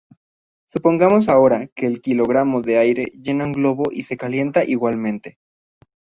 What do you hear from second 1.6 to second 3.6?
que el kg de aire llena un